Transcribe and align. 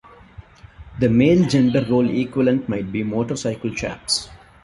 The 0.99 1.09
male 1.09 1.47
gender 1.47 1.85
role 1.87 2.09
equivalent 2.09 2.67
might 2.67 2.91
be 2.91 3.03
motorcycle 3.03 3.69
chaps. 3.69 4.29